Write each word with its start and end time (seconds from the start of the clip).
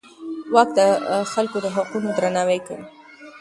واک 0.53 0.69
د 0.79 0.79
خلکو 1.31 1.57
د 1.65 1.67
حقونو 1.75 2.09
درناوی 2.17 2.59
کوي. 2.67 2.85